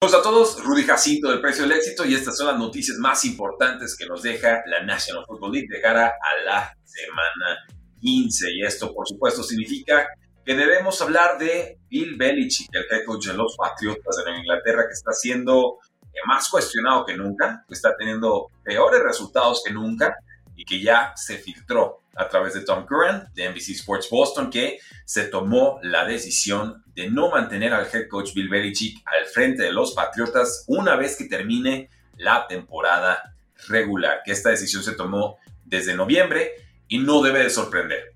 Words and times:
Hola 0.00 0.18
a 0.18 0.22
todos, 0.22 0.62
Rudy 0.62 0.84
Jacinto 0.84 1.28
del 1.28 1.40
Precio 1.40 1.64
del 1.64 1.76
Éxito 1.76 2.04
y 2.04 2.14
estas 2.14 2.36
son 2.36 2.46
las 2.46 2.56
noticias 2.56 2.98
más 2.98 3.24
importantes 3.24 3.96
que 3.98 4.06
nos 4.06 4.22
deja 4.22 4.62
la 4.66 4.84
National 4.84 5.24
Football 5.26 5.50
League 5.50 5.66
de 5.68 5.80
cara 5.80 6.06
a 6.06 6.44
la 6.44 6.72
semana 6.84 7.66
15. 8.00 8.46
Y 8.52 8.62
esto, 8.62 8.94
por 8.94 9.08
supuesto, 9.08 9.42
significa 9.42 10.06
que 10.44 10.54
debemos 10.54 11.02
hablar 11.02 11.36
de 11.36 11.80
Bill 11.90 12.16
Belichick, 12.16 12.68
el 12.74 12.86
head 12.88 13.06
coach 13.06 13.26
de 13.26 13.34
los 13.34 13.56
Patriotas 13.56 14.22
de 14.24 14.38
Inglaterra, 14.38 14.84
que 14.86 14.92
está 14.92 15.10
siendo 15.10 15.78
eh, 16.04 16.20
más 16.28 16.48
cuestionado 16.48 17.04
que 17.04 17.16
nunca, 17.16 17.64
que 17.66 17.74
está 17.74 17.96
teniendo 17.96 18.52
peores 18.62 19.02
resultados 19.02 19.64
que 19.66 19.72
nunca 19.72 20.14
y 20.58 20.64
que 20.64 20.80
ya 20.80 21.12
se 21.14 21.38
filtró 21.38 22.02
a 22.16 22.28
través 22.28 22.52
de 22.52 22.62
Tom 22.62 22.84
Curran 22.84 23.30
de 23.32 23.48
NBC 23.48 23.70
Sports 23.70 24.08
Boston 24.10 24.50
que 24.50 24.80
se 25.04 25.24
tomó 25.24 25.78
la 25.84 26.04
decisión 26.04 26.82
de 26.96 27.08
no 27.08 27.30
mantener 27.30 27.72
al 27.72 27.86
head 27.86 28.08
coach 28.08 28.34
Bill 28.34 28.48
Belichick 28.48 29.00
al 29.06 29.26
frente 29.26 29.62
de 29.62 29.72
los 29.72 29.94
Patriotas 29.94 30.64
una 30.66 30.96
vez 30.96 31.14
que 31.16 31.26
termine 31.26 31.90
la 32.16 32.48
temporada 32.48 33.36
regular, 33.68 34.22
que 34.24 34.32
esta 34.32 34.50
decisión 34.50 34.82
se 34.82 34.96
tomó 34.96 35.38
desde 35.64 35.94
noviembre 35.94 36.50
y 36.88 36.98
no 36.98 37.22
debe 37.22 37.44
de 37.44 37.50
sorprender. 37.50 38.14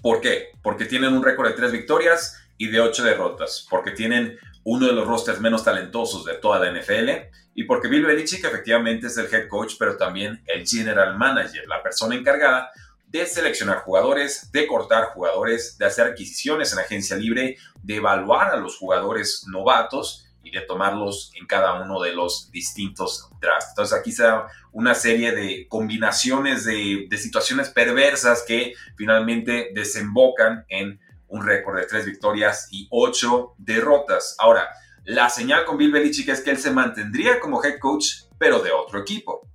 ¿Por 0.00 0.22
qué? 0.22 0.52
Porque 0.62 0.86
tienen 0.86 1.12
un 1.12 1.22
récord 1.22 1.48
de 1.48 1.56
tres 1.56 1.72
victorias 1.72 2.42
y 2.56 2.68
de 2.68 2.80
ocho 2.80 3.04
derrotas, 3.04 3.66
porque 3.68 3.90
tienen 3.90 4.38
uno 4.68 4.88
de 4.88 4.92
los 4.92 5.06
rosters 5.06 5.40
menos 5.40 5.62
talentosos 5.62 6.24
de 6.24 6.34
toda 6.34 6.58
la 6.58 6.72
NFL 6.72 7.08
y 7.54 7.64
porque 7.64 7.86
Bill 7.86 8.04
Belichick 8.04 8.44
efectivamente 8.44 9.06
es 9.06 9.16
el 9.16 9.32
head 9.32 9.48
coach, 9.48 9.74
pero 9.78 9.96
también 9.96 10.42
el 10.46 10.66
general 10.66 11.16
manager, 11.16 11.66
la 11.68 11.82
persona 11.84 12.16
encargada 12.16 12.70
de 13.06 13.24
seleccionar 13.26 13.78
jugadores, 13.78 14.50
de 14.50 14.66
cortar 14.66 15.10
jugadores, 15.14 15.78
de 15.78 15.86
hacer 15.86 16.08
adquisiciones 16.08 16.72
en 16.72 16.80
agencia 16.80 17.16
libre, 17.16 17.56
de 17.80 17.96
evaluar 17.96 18.50
a 18.50 18.56
los 18.56 18.76
jugadores 18.76 19.44
novatos 19.46 20.26
y 20.42 20.50
de 20.50 20.62
tomarlos 20.62 21.30
en 21.36 21.46
cada 21.46 21.80
uno 21.80 22.00
de 22.00 22.12
los 22.12 22.50
distintos 22.50 23.30
drafts. 23.40 23.68
Entonces 23.68 23.96
aquí 23.96 24.10
se 24.10 24.24
da 24.24 24.48
una 24.72 24.96
serie 24.96 25.30
de 25.30 25.68
combinaciones 25.68 26.64
de, 26.64 27.06
de 27.08 27.18
situaciones 27.18 27.70
perversas 27.70 28.42
que 28.46 28.74
finalmente 28.96 29.70
desembocan 29.74 30.64
en 30.68 31.00
un 31.28 31.44
récord 31.44 31.76
de 31.76 31.86
tres 31.86 32.04
victorias 32.04 32.68
y 32.70 32.86
ocho 32.90 33.54
derrotas. 33.58 34.36
Ahora, 34.38 34.68
la 35.04 35.30
señal 35.30 35.64
con 35.64 35.78
Bill 35.78 35.92
Belichick 35.92 36.28
es 36.28 36.40
que 36.40 36.50
él 36.50 36.58
se 36.58 36.70
mantendría 36.70 37.38
como 37.38 37.62
head 37.62 37.78
coach, 37.78 38.24
pero 38.38 38.60
de 38.60 38.72
otro 38.72 38.98
equipo. 39.00 39.48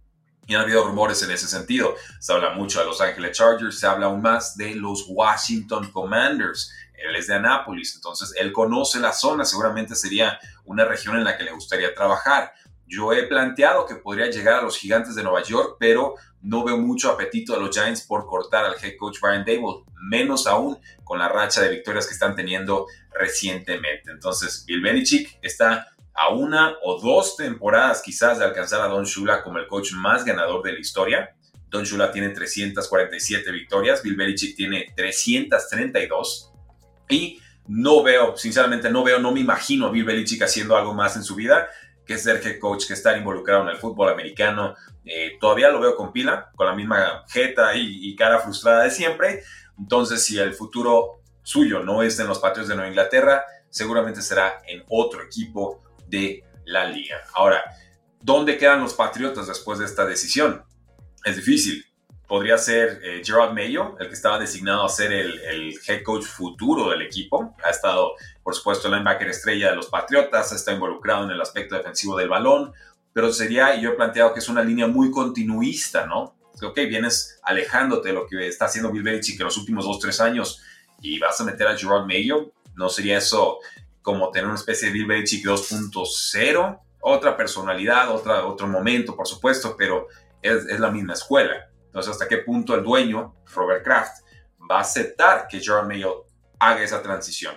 Y 0.48 0.56
han 0.56 0.62
habido 0.62 0.86
rumores 0.86 1.22
en 1.24 1.32
ese 1.32 1.48
sentido. 1.48 1.96
Se 2.20 2.34
habla 2.34 2.52
mucho 2.52 2.80
de 2.80 2.86
Los 2.86 3.02
Ángeles 3.02 3.38
Chargers, 3.38 3.80
se 3.80 3.88
habla 3.88 4.08
aún 4.08 4.22
más 4.22 4.58
de 4.58 4.76
los 4.76 5.06
Washington 5.08 5.92
Commanders. 5.92 6.72
Él 6.94 7.16
es 7.16 7.28
de 7.28 7.36
Anápolis, 7.36 7.96
entonces 7.96 8.34
él 8.38 8.52
conoce 8.52 9.00
la 9.00 9.12
zona, 9.12 9.44
seguramente 9.44 9.96
sería 9.96 10.40
una 10.66 10.86
región 10.86 11.18
en 11.18 11.24
la 11.24 11.38
que 11.38 11.44
le 11.44 11.52
gustaría 11.52 11.94
trabajar. 11.94 12.54
Yo 12.92 13.14
he 13.14 13.24
planteado 13.24 13.86
que 13.86 13.96
podría 13.96 14.30
llegar 14.30 14.56
a 14.56 14.62
los 14.64 14.78
gigantes 14.78 15.16
de 15.16 15.24
Nueva 15.24 15.42
York, 15.44 15.78
pero 15.80 16.16
no 16.42 16.66
veo 16.66 16.78
mucho 16.78 17.10
apetito 17.10 17.54
de 17.54 17.62
los 17.62 17.74
Giants 17.74 18.02
por 18.02 18.26
cortar 18.26 18.66
al 18.66 18.76
head 18.84 18.98
coach 19.00 19.18
Brian 19.22 19.46
Dable, 19.46 19.86
menos 19.96 20.46
aún 20.46 20.78
con 21.06 21.18
la 21.18 21.30
racha 21.30 21.62
de 21.62 21.70
victorias 21.70 22.06
que 22.06 22.14
están 22.14 22.36
teniendo 22.36 22.88
recientemente. 23.14 24.12
Entonces, 24.12 24.66
Bill 24.68 24.82
Belichick 24.82 25.40
está 25.42 25.88
a 26.14 26.34
una 26.34 26.76
o 26.84 27.00
dos 27.00 27.38
temporadas 27.38 28.02
quizás 28.02 28.40
de 28.40 28.44
alcanzar 28.44 28.82
a 28.82 28.88
Don 28.88 29.06
Shula 29.06 29.42
como 29.42 29.60
el 29.60 29.68
coach 29.68 29.94
más 29.94 30.26
ganador 30.26 30.62
de 30.62 30.74
la 30.74 30.80
historia. 30.80 31.34
Don 31.70 31.86
Shula 31.86 32.12
tiene 32.12 32.32
347 32.32 33.50
victorias, 33.54 34.04
Bill 34.04 34.18
Belichick 34.18 34.54
tiene 34.58 34.92
332 34.98 36.52
y 37.08 37.40
no 37.70 38.04
veo, 38.04 38.36
sinceramente 38.36 38.90
no 38.90 39.02
veo, 39.02 39.20
no 39.20 39.32
me 39.32 39.40
imagino 39.40 39.88
a 39.88 39.92
Bill 39.92 40.04
Belichick 40.04 40.42
haciendo 40.42 40.76
algo 40.76 40.94
más 40.94 41.16
en 41.16 41.24
su 41.24 41.36
vida 41.36 41.70
que 42.12 42.18
ser 42.18 42.46
head 42.46 42.60
coach, 42.60 42.88
que 42.88 42.94
estar 42.94 43.18
involucrado 43.18 43.64
en 43.64 43.70
el 43.70 43.78
fútbol 43.78 44.10
americano. 44.10 44.76
Eh, 45.06 45.38
todavía 45.40 45.70
lo 45.70 45.80
veo 45.80 45.96
con 45.96 46.12
pila, 46.12 46.52
con 46.56 46.68
la 46.68 46.76
misma 46.76 47.24
jeta 47.30 47.76
y, 47.76 48.10
y, 48.10 48.16
cara 48.16 48.40
frustrada 48.40 48.84
de 48.84 48.92
siempre. 48.92 49.44
Entonces, 49.80 50.24
si 50.24 50.38
el 50.38 50.54
futuro 50.54 51.22
suyo 51.44 51.82
no 51.84 52.04
es 52.04 52.20
en 52.20 52.28
los 52.28 52.40
patios 52.40 52.68
de 52.68 52.76
Nueva 52.76 52.90
Inglaterra, 52.90 53.46
seguramente 53.70 54.22
será 54.22 54.62
en 54.68 54.84
otro 54.90 55.24
equipo 55.24 55.82
de 56.08 56.44
la 56.66 56.86
liga. 56.86 57.18
Ahora, 57.34 57.64
¿dónde 58.22 58.58
quedan 58.58 58.82
los 58.82 58.94
Patriotas 58.94 59.48
después 59.48 59.80
de 59.80 59.86
esta 59.86 60.06
decisión? 60.06 60.64
Es 61.24 61.38
difícil. 61.38 61.86
Podría 62.32 62.58
ser 62.58 63.02
eh, 63.04 63.22
Gerard 63.26 63.52
Mayo, 63.52 63.98
el 64.00 64.08
que 64.08 64.14
estaba 64.14 64.40
designado 64.40 64.86
a 64.86 64.88
ser 64.88 65.12
el, 65.12 65.38
el, 65.42 65.78
head 65.86 66.02
coach 66.02 66.24
futuro 66.24 66.90
del 66.90 67.02
equipo. 67.02 67.54
Ha 67.62 67.72
estado, 67.72 68.14
por 68.42 68.56
supuesto, 68.56 68.88
el 68.88 68.94
linebacker 68.94 69.28
estrella 69.28 69.72
de 69.72 69.76
los 69.76 69.88
Patriotas, 69.88 70.54
estado 70.54 70.78
involucrado 70.78 71.26
en 71.26 71.32
el 71.32 71.42
aspecto 71.42 71.76
defensivo 71.76 72.16
del 72.16 72.30
balón, 72.30 72.72
pero 73.12 73.34
sería, 73.34 73.76
y 73.76 73.82
yo 73.82 73.90
he 73.90 73.96
planteado 73.96 74.34
que 74.34 74.40
es 74.40 74.48
una 74.48 74.64
línea 74.64 74.88
muy 74.88 75.12
continuista, 75.12 76.06
¿no? 76.06 76.38
Ok, 76.64 76.78
vienes 76.88 77.38
alejándote 77.44 78.08
de 78.08 78.14
lo 78.14 78.26
que 78.26 78.48
está 78.48 78.64
haciendo 78.64 78.94
Bill 78.94 79.04
Belichick 79.04 79.38
en 79.38 79.48
los 79.48 79.58
últimos 79.58 79.84
dos, 79.84 80.00
tres 80.00 80.22
años 80.22 80.64
y 81.02 81.20
vas 81.20 81.42
a 81.42 81.44
meter 81.44 81.68
a 81.68 81.78
Gerard 81.78 82.06
Mayo. 82.06 82.54
¿No 82.76 82.88
sería 82.88 83.18
eso 83.18 83.60
como 84.02 84.32
tener 84.32 84.46
una 84.46 84.56
especie 84.56 84.88
de 84.88 84.94
Bill 84.94 85.06
Belichick 85.06 85.46
2.0? 85.46 86.80
Otra 87.02 87.36
personalidad, 87.36 88.10
otra, 88.10 88.46
otro 88.46 88.70
momento, 88.70 89.18
por 89.18 89.28
supuesto, 89.28 89.76
pero 89.78 90.08
es, 90.42 90.66
es 90.68 90.80
la 90.80 90.92
misma 90.92 91.12
escuela. 91.12 91.68
Entonces, 91.92 92.14
¿hasta 92.14 92.28
qué 92.30 92.38
punto 92.38 92.74
el 92.74 92.84
dueño, 92.84 93.36
Robert 93.54 93.84
Kraft, 93.84 94.24
va 94.70 94.78
a 94.78 94.82
aceptar 94.82 95.46
que 95.50 95.60
Gerard 95.60 95.86
Mayo 95.86 96.26
haga 96.58 96.82
esa 96.82 97.02
transición? 97.02 97.54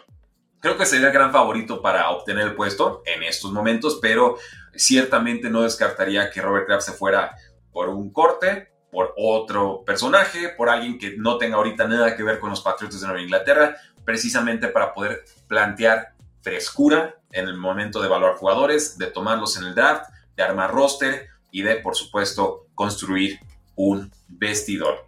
Creo 0.59 0.77
que 0.77 0.87
sería 0.87 1.07
el 1.07 1.13
gran 1.13 1.31
favorito 1.31 1.81
para 1.81 2.11
obtener 2.11 2.49
el 2.49 2.57
puesto 2.57 3.03
en 3.07 3.23
estos 3.23 3.53
momentos, 3.53 4.01
pero 4.03 4.37
ciertamente 4.75 5.49
no 5.51 5.63
descartaría 5.63 6.31
que 6.31 6.43
Robert 6.43 6.67
Kraft 6.67 6.87
se 6.87 6.93
fuera 6.95 7.37
por 7.71 7.89
un 7.91 8.13
corte, 8.13 8.73
por 8.91 9.15
otro 9.17 9.85
personaje, 9.85 10.49
por 10.49 10.69
alguien 10.69 10.99
que 10.99 11.17
no 11.17 11.39
tenga 11.39 11.57
ahorita 11.57 11.87
nada 11.87 12.17
que 12.17 12.25
ver 12.25 12.41
con 12.41 12.51
los 12.51 12.61
Patriotas 12.61 13.01
de 13.01 13.07
Nueva 13.07 13.23
Inglaterra, 13.23 13.77
precisamente 14.05 14.67
para 14.67 14.93
poder 14.93 15.25
plantear 15.47 16.15
frescura 16.43 17.15
en 17.31 17.47
el 17.47 17.57
momento 17.57 18.01
de 18.01 18.07
evaluar 18.07 18.35
jugadores, 18.35 18.99
de 18.99 19.07
tomarlos 19.07 19.57
en 19.57 19.65
el 19.65 19.77
draft, 19.77 20.11
de 20.35 20.43
armar 20.43 20.73
roster 20.73 21.29
y 21.53 21.63
de, 21.63 21.77
por 21.77 21.95
supuesto, 21.95 22.67
construir 22.75 23.39
un 23.77 24.11
vestidor. 24.29 25.05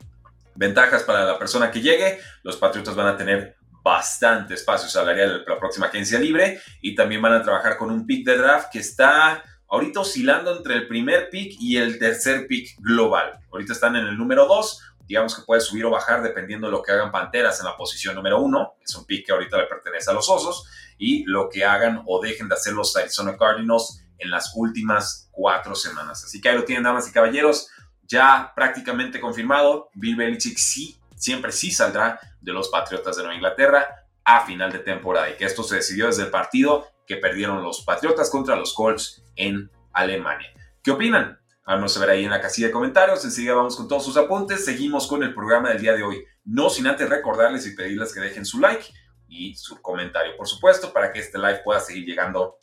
Ventajas 0.54 1.02
para 1.02 1.24
la 1.24 1.38
persona 1.38 1.70
que 1.70 1.80
llegue, 1.80 2.18
los 2.42 2.56
Patriotas 2.56 2.94
van 2.94 3.08
a 3.08 3.16
tener 3.16 3.56
bastante 3.82 4.54
espacio 4.54 4.88
salarial 4.88 5.44
la 5.46 5.58
próxima 5.58 5.86
agencia 5.86 6.18
libre 6.18 6.60
y 6.80 6.94
también 6.94 7.22
van 7.22 7.34
a 7.34 7.42
trabajar 7.42 7.76
con 7.76 7.90
un 7.90 8.04
pick 8.04 8.26
de 8.26 8.36
draft 8.36 8.70
que 8.72 8.80
está 8.80 9.44
ahorita 9.68 10.00
oscilando 10.00 10.56
entre 10.56 10.74
el 10.74 10.88
primer 10.88 11.30
pick 11.30 11.56
y 11.60 11.76
el 11.76 11.98
tercer 11.98 12.46
pick 12.48 12.76
global. 12.80 13.38
Ahorita 13.52 13.72
están 13.72 13.94
en 13.96 14.06
el 14.06 14.16
número 14.16 14.46
2, 14.46 14.82
digamos 15.06 15.36
que 15.36 15.42
puede 15.42 15.60
subir 15.60 15.84
o 15.84 15.90
bajar 15.90 16.22
dependiendo 16.22 16.66
de 16.66 16.72
lo 16.72 16.82
que 16.82 16.92
hagan 16.92 17.12
Panteras 17.12 17.60
en 17.60 17.66
la 17.66 17.76
posición 17.76 18.16
número 18.16 18.40
1, 18.40 18.74
que 18.78 18.84
es 18.84 18.94
un 18.96 19.04
pick 19.04 19.26
que 19.26 19.32
ahorita 19.32 19.56
le 19.56 19.66
pertenece 19.66 20.10
a 20.10 20.14
los 20.14 20.28
Osos, 20.28 20.68
y 20.98 21.24
lo 21.24 21.48
que 21.48 21.64
hagan 21.64 22.02
o 22.06 22.20
dejen 22.20 22.48
de 22.48 22.54
hacer 22.54 22.72
los 22.72 22.96
Arizona 22.96 23.36
Cardinals 23.36 24.02
en 24.18 24.30
las 24.30 24.52
últimas 24.56 25.28
cuatro 25.30 25.74
semanas. 25.74 26.24
Así 26.24 26.40
que 26.40 26.48
ahí 26.48 26.56
lo 26.56 26.64
tienen, 26.64 26.84
damas 26.84 27.08
y 27.08 27.12
caballeros, 27.12 27.68
ya 28.08 28.52
prácticamente 28.54 29.20
confirmado, 29.20 29.90
Bill 29.94 30.16
Belichick 30.16 30.58
sí, 30.58 30.96
siempre 31.16 31.52
sí 31.52 31.70
saldrá 31.70 32.20
de 32.40 32.52
los 32.52 32.68
Patriotas 32.68 33.16
de 33.16 33.22
Nueva 33.22 33.36
Inglaterra 33.36 33.86
a 34.24 34.44
final 34.44 34.72
de 34.72 34.80
temporada 34.80 35.30
y 35.30 35.34
que 35.34 35.44
esto 35.44 35.62
se 35.62 35.76
decidió 35.76 36.06
desde 36.06 36.24
el 36.24 36.30
partido 36.30 36.86
que 37.06 37.16
perdieron 37.16 37.62
los 37.62 37.82
Patriotas 37.82 38.30
contra 38.30 38.56
los 38.56 38.74
Colts 38.74 39.22
en 39.36 39.70
Alemania. 39.92 40.52
¿Qué 40.82 40.90
opinan? 40.90 41.38
Vamos 41.66 41.96
a 41.96 42.00
ver 42.00 42.10
ahí 42.10 42.24
en 42.24 42.30
la 42.30 42.40
casilla 42.40 42.68
de 42.68 42.72
comentarios. 42.72 43.24
Enseguida 43.24 43.54
vamos 43.54 43.76
con 43.76 43.88
todos 43.88 44.04
sus 44.04 44.16
apuntes. 44.16 44.64
Seguimos 44.64 45.08
con 45.08 45.24
el 45.24 45.34
programa 45.34 45.70
del 45.70 45.80
día 45.80 45.94
de 45.94 46.04
hoy. 46.04 46.24
No 46.44 46.70
sin 46.70 46.86
antes 46.86 47.08
recordarles 47.08 47.66
y 47.66 47.74
pedirles 47.74 48.14
que 48.14 48.20
dejen 48.20 48.44
su 48.44 48.60
like 48.60 48.86
y 49.28 49.54
su 49.56 49.82
comentario, 49.82 50.36
por 50.36 50.46
supuesto, 50.46 50.92
para 50.92 51.12
que 51.12 51.18
este 51.18 51.38
live 51.38 51.62
pueda 51.64 51.80
seguir 51.80 52.04
llegando 52.04 52.60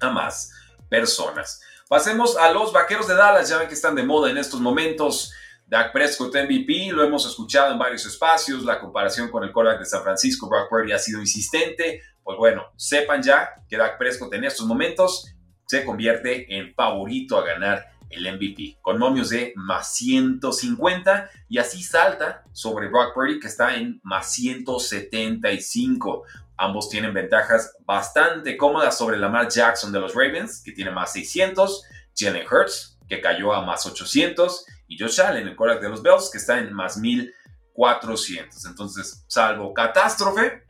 a 0.00 0.10
más 0.10 0.52
personas. 0.88 1.60
Pasemos 1.88 2.36
a 2.36 2.50
los 2.50 2.72
vaqueros 2.72 3.06
de 3.06 3.14
Dallas. 3.14 3.48
Ya 3.48 3.58
ven 3.58 3.68
que 3.68 3.74
están 3.74 3.94
de 3.94 4.02
moda 4.02 4.28
en 4.28 4.38
estos 4.38 4.60
momentos. 4.60 5.32
Dak 5.66 5.92
Prescott 5.92 6.34
MVP, 6.34 6.90
lo 6.90 7.04
hemos 7.04 7.26
escuchado 7.26 7.72
en 7.72 7.78
varios 7.78 8.04
espacios. 8.06 8.64
La 8.64 8.80
comparación 8.80 9.30
con 9.30 9.44
el 9.44 9.52
quarterback 9.52 9.80
de 9.80 9.86
San 9.86 10.02
Francisco, 10.02 10.48
Brock 10.48 10.68
Purdy, 10.68 10.90
ha 10.92 10.98
sido 10.98 11.20
insistente. 11.20 12.02
Pues 12.24 12.36
bueno, 12.38 12.64
sepan 12.76 13.22
ya 13.22 13.50
que 13.68 13.76
Dak 13.76 13.98
Prescott 13.98 14.34
en 14.34 14.44
estos 14.44 14.66
momentos 14.66 15.32
se 15.66 15.84
convierte 15.84 16.56
en 16.56 16.74
favorito 16.74 17.38
a 17.38 17.44
ganar 17.44 17.86
el 18.10 18.32
MVP, 18.32 18.78
con 18.82 18.98
momios 18.98 19.30
de 19.30 19.52
más 19.56 19.94
150 19.94 21.30
y 21.48 21.58
así 21.58 21.82
salta 21.82 22.44
sobre 22.52 22.88
Brock 22.88 23.14
Purdy 23.14 23.40
que 23.40 23.48
está 23.48 23.76
en 23.76 24.00
más 24.02 24.32
175. 24.32 26.24
Ambos 26.58 26.88
tienen 26.88 27.12
ventajas 27.12 27.76
bastante 27.84 28.56
cómodas 28.56 28.96
sobre 28.96 29.18
Lamar 29.18 29.48
Jackson 29.48 29.92
de 29.92 30.00
los 30.00 30.14
Ravens, 30.14 30.62
que 30.64 30.72
tiene 30.72 30.90
más 30.90 31.12
600, 31.12 31.82
Jalen 32.16 32.46
Hurts, 32.50 32.98
que 33.08 33.20
cayó 33.20 33.52
a 33.52 33.62
más 33.64 33.84
800, 33.86 34.64
y 34.88 34.98
Josh 34.98 35.20
Allen, 35.20 35.48
el 35.48 35.56
quarterback 35.56 35.82
de 35.82 35.90
los 35.90 36.02
Bills, 36.02 36.30
que 36.30 36.38
está 36.38 36.58
en 36.58 36.72
más 36.72 36.96
1400. 36.96 38.64
Entonces, 38.64 39.24
salvo 39.28 39.74
catástrofe, 39.74 40.66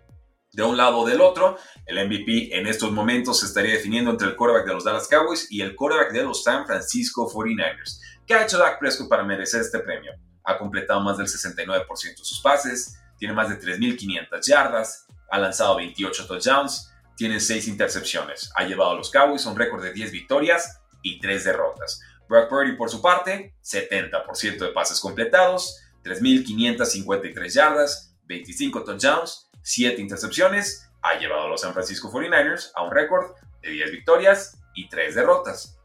de 0.53 0.63
un 0.63 0.77
lado 0.77 0.99
o 0.99 1.07
del 1.07 1.21
otro, 1.21 1.59
el 1.85 2.07
MVP 2.07 2.57
en 2.57 2.67
estos 2.67 2.91
momentos 2.91 3.41
se 3.41 3.47
estaría 3.47 3.75
definiendo 3.75 4.11
entre 4.11 4.29
el 4.29 4.37
quarterback 4.37 4.67
de 4.67 4.75
los 4.75 4.85
Dallas 4.85 5.07
Cowboys 5.07 5.53
y 5.53 5.61
el 5.61 5.77
quarterback 5.77 6.13
de 6.13 6.23
los 6.23 6.43
San 6.43 6.67
Francisco 6.67 7.31
49ers. 7.31 8.01
¿Qué 8.27 8.35
ha 8.35 8.43
hecho 8.43 8.59
Dak 8.59 8.79
Prescott 8.79 9.09
para 9.09 9.23
merecer 9.23 9.61
este 9.61 9.81
premio? 9.81 10.13
Ha 10.45 10.57
completado 10.57 11.01
más 11.03 11.19
del 11.19 11.27
69% 11.27 11.87
de 12.01 12.25
sus 12.25 12.41
pases, 12.41 12.99
tiene 13.19 13.35
más 13.35 13.51
de 13.51 13.61
3.500 13.61 14.47
yardas, 14.47 15.07
ha 15.31 15.39
lanzado 15.39 15.77
28 15.77 16.27
touchdowns, 16.27 16.93
tiene 17.17 17.41
6 17.41 17.69
intercepciones, 17.69 18.51
ha 18.55 18.65
llevado 18.65 18.91
a 18.91 18.95
los 18.95 19.11
Cowboys 19.11 19.47
un 19.47 19.57
récord 19.57 19.83
de 19.83 19.93
10 19.93 20.13
victorias 20.13 20.81
y 21.03 21.19
3 21.19 21.45
derrotas. 21.45 22.01
Brock 22.29 22.49
Purdy, 22.49 22.77
por 22.77 22.91
su 22.91 23.01
parte, 23.01 23.55
70% 23.63 24.59
de 24.59 24.69
pases 24.69 25.01
completados, 25.01 25.81
3.553 26.05 27.49
yardas, 27.49 28.15
25 28.25 28.85
touchdowns, 28.85 29.49
7 29.63 30.01
intercepciones, 30.01 30.89
ha 31.03 31.19
llevado 31.19 31.45
a 31.45 31.49
los 31.49 31.61
San 31.61 31.73
Francisco 31.73 32.11
49ers 32.11 32.71
a 32.75 32.83
un 32.83 32.91
récord 32.91 33.35
de 33.63 33.71
10 33.71 33.91
victorias 33.93 34.59
y 34.75 34.89
3 34.89 35.15
derrotas. 35.15 35.79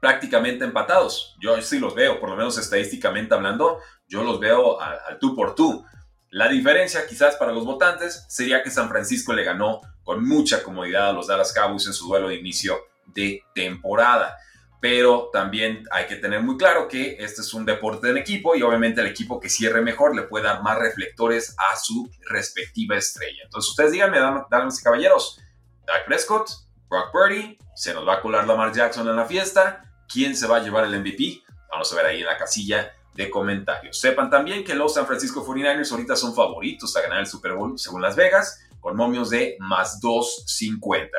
Prácticamente 0.00 0.64
empatados. 0.64 1.36
Yo 1.40 1.60
sí 1.60 1.78
los 1.80 1.94
veo, 1.94 2.20
por 2.20 2.30
lo 2.30 2.36
menos 2.36 2.56
estadísticamente 2.58 3.34
hablando, 3.34 3.80
yo 4.06 4.22
los 4.22 4.38
veo 4.38 4.80
al 4.80 5.18
tú 5.18 5.34
por 5.34 5.54
tú. 5.54 5.84
La 6.30 6.48
diferencia 6.48 7.06
quizás 7.06 7.36
para 7.36 7.52
los 7.52 7.64
votantes 7.64 8.24
sería 8.28 8.62
que 8.62 8.70
San 8.70 8.88
Francisco 8.88 9.32
le 9.32 9.44
ganó 9.44 9.80
con 10.04 10.26
mucha 10.26 10.62
comodidad 10.62 11.10
a 11.10 11.12
los 11.12 11.26
Dallas 11.26 11.52
Cowboys 11.52 11.86
en 11.86 11.92
su 11.92 12.06
duelo 12.06 12.28
de 12.28 12.36
inicio 12.36 12.78
de 13.06 13.42
temporada 13.54 14.36
pero 14.80 15.30
también 15.32 15.84
hay 15.90 16.06
que 16.06 16.16
tener 16.16 16.42
muy 16.42 16.56
claro 16.56 16.86
que 16.88 17.16
este 17.18 17.40
es 17.40 17.52
un 17.52 17.64
deporte 17.64 18.10
en 18.10 18.16
equipo 18.16 18.54
y 18.54 18.62
obviamente 18.62 19.00
el 19.00 19.08
equipo 19.08 19.40
que 19.40 19.48
cierre 19.48 19.80
mejor 19.80 20.14
le 20.14 20.22
puede 20.22 20.44
dar 20.44 20.62
más 20.62 20.78
reflectores 20.78 21.56
a 21.58 21.76
su 21.76 22.08
respectiva 22.30 22.96
estrella. 22.96 23.42
Entonces 23.44 23.70
ustedes 23.70 23.92
díganme, 23.92 24.18
damas 24.50 24.80
y 24.80 24.84
caballeros, 24.84 25.40
Dak 25.84 26.06
Prescott, 26.06 26.48
Brock 26.88 27.10
Purdy, 27.10 27.58
se 27.74 27.92
nos 27.92 28.06
va 28.06 28.14
a 28.14 28.20
colar 28.20 28.46
Lamar 28.46 28.72
Jackson 28.72 29.08
en 29.08 29.16
la 29.16 29.24
fiesta, 29.24 29.84
¿quién 30.08 30.36
se 30.36 30.46
va 30.46 30.56
a 30.56 30.62
llevar 30.62 30.84
el 30.84 30.98
MVP? 31.00 31.42
Vamos 31.70 31.92
a 31.92 31.96
ver 31.96 32.06
ahí 32.06 32.20
en 32.20 32.26
la 32.26 32.36
casilla 32.36 32.92
de 33.18 33.28
comentarios. 33.28 34.00
Sepan 34.00 34.30
también 34.30 34.64
que 34.64 34.74
los 34.74 34.94
San 34.94 35.06
Francisco 35.06 35.44
49ers 35.44 35.90
ahorita 35.90 36.16
son 36.16 36.34
favoritos 36.34 36.96
a 36.96 37.02
ganar 37.02 37.18
el 37.20 37.26
Super 37.26 37.52
Bowl 37.52 37.78
según 37.78 38.00
Las 38.00 38.16
Vegas, 38.16 38.66
con 38.80 38.96
momios 38.96 39.28
de 39.28 39.56
más 39.58 40.00
250. 40.00 41.10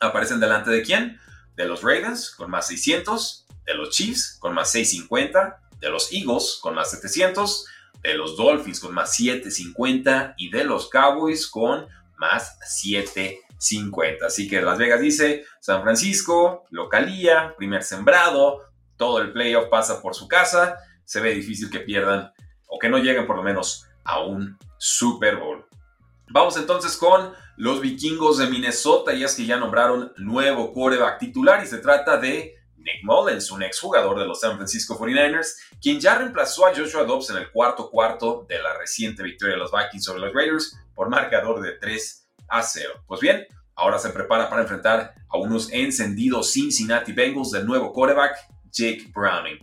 ¿Aparecen 0.00 0.40
delante 0.40 0.70
de 0.70 0.82
quién? 0.82 1.18
de 1.60 1.66
los 1.66 1.82
Ravens 1.82 2.30
con 2.30 2.50
más 2.50 2.68
600, 2.68 3.46
de 3.66 3.74
los 3.74 3.90
Chiefs 3.90 4.38
con 4.40 4.54
más 4.54 4.70
650, 4.72 5.60
de 5.78 5.90
los 5.90 6.10
Eagles 6.10 6.58
con 6.62 6.74
más 6.74 6.90
700, 6.90 7.66
de 8.02 8.14
los 8.14 8.36
Dolphins 8.36 8.80
con 8.80 8.94
más 8.94 9.14
750 9.14 10.34
y 10.38 10.50
de 10.50 10.64
los 10.64 10.88
Cowboys 10.88 11.46
con 11.46 11.86
más 12.16 12.58
750. 12.62 14.26
Así 14.26 14.48
que 14.48 14.62
Las 14.62 14.78
Vegas 14.78 15.00
dice 15.00 15.44
San 15.60 15.82
Francisco, 15.82 16.64
localía, 16.70 17.54
primer 17.58 17.82
sembrado, 17.82 18.62
todo 18.96 19.20
el 19.20 19.32
playoff 19.32 19.68
pasa 19.68 20.00
por 20.00 20.14
su 20.14 20.28
casa, 20.28 20.78
se 21.10 21.18
ve 21.18 21.34
difícil 21.34 21.68
que 21.70 21.80
pierdan 21.80 22.32
o 22.68 22.78
que 22.78 22.88
no 22.88 22.98
lleguen 22.98 23.26
por 23.26 23.34
lo 23.34 23.42
menos 23.42 23.84
a 24.04 24.20
un 24.20 24.56
Super 24.78 25.38
Bowl. 25.38 25.66
Vamos 26.28 26.56
entonces 26.56 26.96
con 26.96 27.32
los 27.56 27.80
vikingos 27.80 28.38
de 28.38 28.46
Minnesota 28.46 29.12
y 29.12 29.24
es 29.24 29.34
que 29.34 29.44
ya 29.44 29.56
nombraron 29.56 30.12
nuevo 30.18 30.72
coreback 30.72 31.18
titular 31.18 31.64
y 31.64 31.66
se 31.66 31.78
trata 31.78 32.16
de 32.16 32.54
Nick 32.76 33.02
Mullens, 33.02 33.50
un 33.50 33.64
exjugador 33.64 34.20
de 34.20 34.24
los 34.24 34.38
San 34.38 34.54
Francisco 34.54 34.96
49ers, 34.96 35.56
quien 35.82 35.98
ya 35.98 36.14
reemplazó 36.14 36.64
a 36.64 36.76
Joshua 36.76 37.02
Dobbs 37.02 37.30
en 37.30 37.38
el 37.38 37.50
cuarto 37.50 37.90
cuarto 37.90 38.46
de 38.48 38.62
la 38.62 38.78
reciente 38.78 39.24
victoria 39.24 39.56
de 39.56 39.62
los 39.62 39.72
Vikings 39.72 40.04
sobre 40.04 40.20
los 40.20 40.32
Raiders 40.32 40.78
por 40.94 41.08
marcador 41.08 41.60
de 41.60 41.72
3 41.72 42.28
a 42.50 42.62
0. 42.62 43.02
Pues 43.08 43.20
bien, 43.20 43.48
ahora 43.74 43.98
se 43.98 44.10
prepara 44.10 44.48
para 44.48 44.62
enfrentar 44.62 45.12
a 45.28 45.38
unos 45.38 45.72
encendidos 45.72 46.52
Cincinnati 46.52 47.12
Bengals 47.12 47.50
del 47.50 47.66
nuevo 47.66 47.92
coreback 47.92 48.36
Jake 48.70 49.10
Browning. 49.12 49.58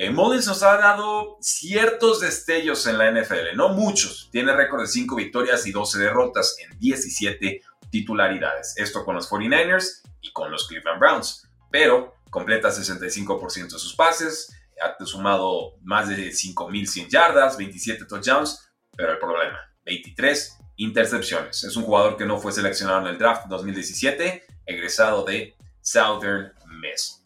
Eh, 0.00 0.12
nos 0.12 0.62
ha 0.62 0.76
dado 0.76 1.38
ciertos 1.40 2.20
destellos 2.20 2.86
en 2.86 2.98
la 2.98 3.10
NFL, 3.10 3.56
no 3.56 3.70
muchos. 3.70 4.28
Tiene 4.30 4.52
récord 4.52 4.82
de 4.82 4.86
5 4.86 5.16
victorias 5.16 5.66
y 5.66 5.72
12 5.72 5.98
derrotas 5.98 6.56
en 6.60 6.78
17 6.78 7.60
titularidades. 7.90 8.74
Esto 8.76 9.04
con 9.04 9.16
los 9.16 9.28
49ers 9.28 10.02
y 10.20 10.32
con 10.32 10.52
los 10.52 10.68
Cleveland 10.68 11.00
Browns. 11.00 11.48
Pero 11.72 12.14
completa 12.30 12.68
65% 12.68 13.72
de 13.72 13.78
sus 13.80 13.96
pases, 13.96 14.54
ha 14.80 15.04
sumado 15.04 15.74
más 15.82 16.08
de 16.08 16.28
5.100 16.28 17.08
yardas, 17.08 17.56
27 17.56 18.04
touchdowns, 18.04 18.70
pero 18.96 19.10
el 19.10 19.18
problema, 19.18 19.58
23 19.84 20.58
intercepciones. 20.76 21.64
Es 21.64 21.76
un 21.76 21.82
jugador 21.82 22.16
que 22.16 22.24
no 22.24 22.38
fue 22.38 22.52
seleccionado 22.52 23.00
en 23.00 23.08
el 23.08 23.18
draft 23.18 23.46
2017, 23.48 24.44
egresado 24.64 25.24
de 25.24 25.56
Southern 25.80 26.52
Miss. 26.80 27.24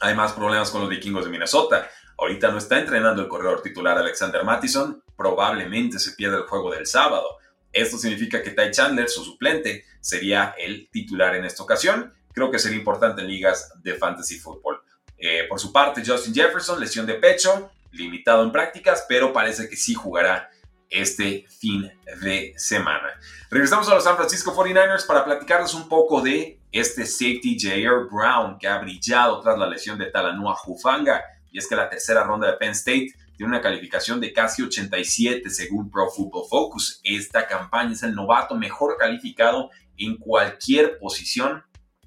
Hay 0.00 0.14
más 0.14 0.32
problemas 0.32 0.70
con 0.70 0.80
los 0.80 0.88
vikingos 0.88 1.26
de 1.26 1.30
Minnesota. 1.30 1.86
Ahorita 2.18 2.50
no 2.50 2.58
está 2.58 2.78
entrenando 2.78 3.22
el 3.22 3.28
corredor 3.28 3.62
titular 3.62 3.98
Alexander 3.98 4.44
Mattison, 4.44 5.02
probablemente 5.16 5.98
se 5.98 6.12
pierda 6.12 6.38
el 6.38 6.44
juego 6.44 6.70
del 6.72 6.86
sábado. 6.86 7.38
Esto 7.72 7.98
significa 7.98 8.42
que 8.42 8.50
Ty 8.50 8.70
Chandler, 8.70 9.08
su 9.08 9.24
suplente, 9.24 9.84
sería 10.00 10.54
el 10.58 10.88
titular 10.90 11.34
en 11.34 11.44
esta 11.44 11.62
ocasión. 11.62 12.14
Creo 12.32 12.50
que 12.50 12.58
sería 12.58 12.78
importante 12.78 13.22
en 13.22 13.28
ligas 13.28 13.72
de 13.82 13.94
fantasy 13.94 14.38
fútbol. 14.38 14.80
Eh, 15.18 15.46
por 15.48 15.58
su 15.58 15.72
parte, 15.72 16.02
Justin 16.06 16.34
Jefferson, 16.34 16.78
lesión 16.78 17.06
de 17.06 17.14
pecho, 17.14 17.70
limitado 17.90 18.42
en 18.42 18.52
prácticas, 18.52 19.04
pero 19.08 19.32
parece 19.32 19.68
que 19.68 19.76
sí 19.76 19.94
jugará 19.94 20.50
este 20.90 21.46
fin 21.48 21.90
de 22.22 22.54
semana. 22.56 23.18
Regresamos 23.50 23.88
a 23.88 23.94
los 23.94 24.04
San 24.04 24.16
Francisco 24.16 24.54
49ers 24.54 25.06
para 25.06 25.24
platicarles 25.24 25.74
un 25.74 25.88
poco 25.88 26.20
de 26.20 26.60
este 26.70 27.06
safety 27.06 27.56
J.R. 27.60 28.06
Brown 28.10 28.58
que 28.58 28.68
ha 28.68 28.78
brillado 28.78 29.40
tras 29.40 29.58
la 29.58 29.66
lesión 29.66 29.98
de 29.98 30.06
Talanoa 30.06 30.54
Jufanga 30.56 31.22
y 31.54 31.58
es 31.58 31.68
que 31.68 31.76
la 31.76 31.88
tercera 31.88 32.24
ronda 32.24 32.50
de 32.50 32.56
Penn 32.56 32.72
State 32.72 33.14
tiene 33.36 33.52
una 33.52 33.60
calificación 33.60 34.20
de 34.20 34.32
casi 34.32 34.62
87 34.62 35.48
según 35.50 35.88
Pro 35.88 36.10
Football 36.10 36.48
Focus. 36.50 37.00
Esta 37.04 37.46
campaña 37.46 37.92
es 37.92 38.02
el 38.02 38.12
novato 38.12 38.56
mejor 38.56 38.96
calificado 38.98 39.70
en 39.96 40.16
cualquier 40.16 40.98
posición 40.98 41.62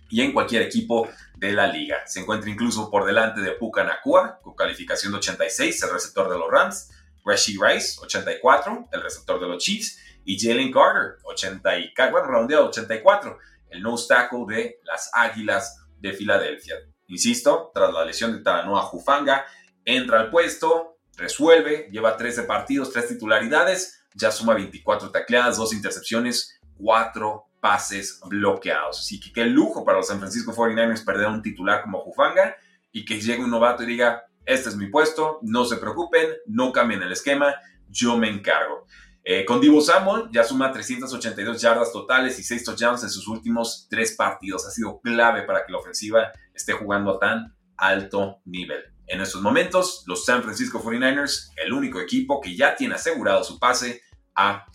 y 0.10 0.20
en 0.20 0.34
cualquier 0.34 0.64
equipo 0.64 1.08
de 1.38 1.54
la 1.54 1.68
liga. 1.68 2.06
Se 2.08 2.20
encuentra 2.20 2.50
incluso 2.50 2.92
por 2.92 3.06
delante 3.06 3.40
de 3.40 3.54
Puka 3.54 3.86
Nakua, 3.86 4.42
con 4.44 4.54
calificación 4.54 5.14
de 5.14 5.20
86, 5.20 5.82
el 5.82 5.94
receptor 5.94 6.30
de 6.30 6.38
los 6.38 6.52
Rams, 6.52 6.92
Rashi 7.24 7.58
Rice, 7.58 8.02
84, 8.02 8.90
el 8.92 9.02
receptor 9.02 9.40
de 9.40 9.48
los 9.48 9.64
Chiefs, 9.64 9.98
y 10.26 10.38
Jalen 10.38 10.74
Carter, 10.74 11.20
84, 11.24 12.12
bueno, 12.12 12.28
redondeado 12.28 12.68
84, 12.68 13.38
el 13.70 13.82
nose 13.82 14.14
de 14.50 14.80
las 14.84 15.10
Águilas 15.14 15.86
de 16.00 16.12
Filadelfia. 16.12 16.76
Insisto, 17.08 17.72
tras 17.74 17.94
la 17.94 18.06
lesión 18.06 18.34
de 18.34 18.40
Taranoa 18.40 18.82
Jufanga, 18.82 19.46
entra 19.86 20.20
al 20.20 20.30
puesto, 20.30 20.98
resuelve, 21.16 21.88
lleva 21.92 22.18
13 22.18 22.44
partidos, 22.44 22.92
3 22.92 23.08
titularidades, 23.08 24.02
ya 24.14 24.32
suma 24.32 24.54
24 24.54 25.12
tacleadas, 25.12 25.58
2 25.58 25.74
intercepciones, 25.74 26.60
4 26.78 27.46
pases 27.60 28.20
bloqueados. 28.26 29.00
Así 29.00 29.20
que 29.20 29.32
qué 29.32 29.46
lujo 29.46 29.86
para 29.86 29.98
los 29.98 30.08
San 30.08 30.20
Francisco 30.20 30.54
49ers 30.54 31.04
perder 31.06 31.28
un 31.28 31.42
titular 31.42 31.82
como 31.82 32.00
Jufanga 32.00 32.56
y 32.92 33.06
que 33.06 33.20
llegue 33.20 33.44
un 33.44 33.52
novato 33.52 33.84
y 33.84 33.88
diga, 33.88 34.26
este 34.46 34.70
es 34.70 34.76
mi 34.76 34.88
puesto, 34.88 35.40
no 35.42 35.66
se 35.66 35.78
preocupen, 35.78 36.28
no 36.46 36.72
cambien 36.72 37.02
el 37.02 37.12
esquema, 37.12 37.56
yo 37.90 38.18
me 38.18 38.30
encargo. 38.30 38.86
Eh, 39.24 39.44
con 39.44 39.60
Divo 39.60 39.82
Samuel 39.82 40.30
ya 40.32 40.46
suma 40.46 40.72
382 40.72 41.62
yardas 41.62 41.92
totales 41.92 42.40
y 42.40 42.44
6 42.44 42.64
touchdowns 42.64 43.04
en 43.04 43.10
sus 43.10 43.28
últimos 43.28 43.88
3 43.90 44.16
partidos. 44.16 44.66
Ha 44.66 44.72
sido 44.72 45.02
clave 45.02 45.44
para 45.44 45.66
que 45.66 45.72
la 45.74 45.80
ofensiva 45.80 46.32
esté 46.58 46.74
jugando 46.74 47.16
a 47.16 47.20
tan 47.20 47.56
alto 47.78 48.42
nivel. 48.46 48.84
En 49.08 49.22
estos 49.22 49.42
momentos, 49.42 50.04
los 50.06 50.26
San 50.26 50.44
Francisco 50.44 50.84
49ers, 50.84 51.52
el 51.64 51.72
único 51.72 52.02
equipo 52.02 52.42
que 52.42 52.56
ya 52.56 52.76
tiene 52.76 52.96
asegurado 52.96 53.44
su 53.44 53.58
pase 53.58 54.02
a 54.36 54.66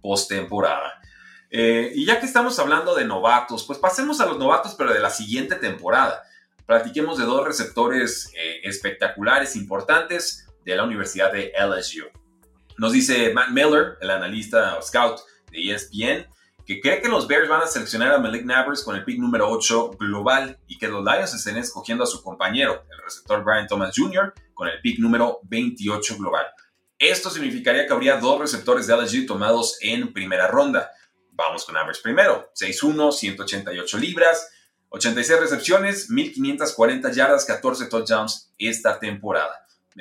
postemporada. 0.00 1.00
Eh, 1.50 1.92
y 1.94 2.06
ya 2.06 2.18
que 2.18 2.26
estamos 2.26 2.58
hablando 2.58 2.94
de 2.94 3.04
novatos, 3.04 3.64
pues 3.64 3.78
pasemos 3.78 4.20
a 4.20 4.26
los 4.26 4.38
novatos, 4.38 4.74
pero 4.76 4.92
de 4.92 5.00
la 5.00 5.10
siguiente 5.10 5.56
temporada. 5.56 6.22
Platiquemos 6.64 7.18
de 7.18 7.24
dos 7.24 7.46
receptores 7.46 8.32
eh, 8.34 8.60
espectaculares, 8.64 9.56
importantes 9.56 10.46
de 10.64 10.74
la 10.74 10.84
Universidad 10.84 11.32
de 11.32 11.52
LSU. 11.56 12.06
Nos 12.78 12.92
dice 12.92 13.32
Matt 13.32 13.50
Miller, 13.50 13.96
el 14.00 14.10
analista 14.10 14.80
scout 14.82 15.20
de 15.50 15.72
ESPN, 15.72 16.26
que 16.66 16.80
cree 16.80 17.00
que 17.00 17.08
los 17.08 17.28
Bears 17.28 17.48
van 17.48 17.62
a 17.62 17.66
seleccionar 17.66 18.12
a 18.12 18.18
Malik 18.18 18.44
Nabers 18.44 18.82
con 18.82 18.96
el 18.96 19.04
pick 19.04 19.20
número 19.20 19.48
8 19.48 19.92
global 19.92 20.58
y 20.66 20.76
que 20.76 20.88
los 20.88 21.04
Lions 21.04 21.32
estén 21.32 21.56
escogiendo 21.58 22.02
a 22.02 22.08
su 22.08 22.22
compañero, 22.22 22.84
el 22.90 22.98
receptor 23.04 23.44
Brian 23.44 23.68
Thomas 23.68 23.94
Jr., 23.96 24.34
con 24.52 24.66
el 24.66 24.80
pick 24.80 24.98
número 24.98 25.38
28 25.44 26.16
global. 26.18 26.46
Esto 26.98 27.30
significaría 27.30 27.86
que 27.86 27.92
habría 27.92 28.16
dos 28.16 28.40
receptores 28.40 28.88
de 28.88 28.96
LSU 28.96 29.26
tomados 29.26 29.78
en 29.80 30.12
primera 30.12 30.48
ronda. 30.48 30.90
Vamos 31.30 31.64
con 31.64 31.74
Nabers 31.74 32.00
primero, 32.00 32.50
6'1, 32.60 33.12
188 33.12 33.98
libras, 33.98 34.50
86 34.88 35.40
recepciones, 35.40 36.10
1540 36.10 37.12
yardas, 37.12 37.44
14 37.44 37.86
touchdowns 37.86 38.52
esta 38.58 38.98
temporada. 38.98 39.54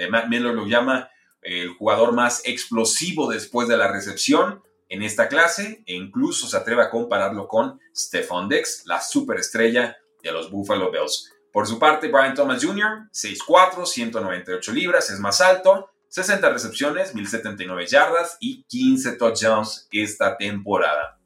Matt 0.09 0.29
Miller 0.29 0.55
lo 0.55 0.65
llama 0.65 1.09
el 1.41 1.69
jugador 1.69 2.13
más 2.13 2.41
explosivo 2.45 3.31
después 3.31 3.67
de 3.67 3.77
la 3.77 3.91
recepción 3.91 4.63
en 4.95 5.03
esta 5.03 5.27
clase 5.27 5.83
e 5.85 5.93
incluso 5.93 6.47
se 6.47 6.57
atreve 6.57 6.81
a 6.81 6.89
compararlo 6.89 7.47
con 7.47 7.79
Stephon 7.95 8.47
Dex, 8.47 8.83
la 8.85 9.01
superestrella 9.01 9.97
de 10.23 10.31
los 10.31 10.49
Buffalo 10.49 10.89
Bills. 10.89 11.31
Por 11.51 11.67
su 11.67 11.77
parte, 11.77 12.07
Brian 12.07 12.33
Thomas 12.33 12.63
Jr., 12.63 13.09
6'4, 13.13 13.85
198 13.85 14.71
libras, 14.71 15.09
es 15.09 15.19
más 15.19 15.41
alto, 15.41 15.89
60 16.07 16.49
recepciones, 16.49 17.13
1079 17.13 17.87
yardas 17.87 18.37
y 18.39 18.63
15 18.63 19.13
touchdowns 19.13 19.87
esta 19.91 20.37
temporada. 20.37 21.19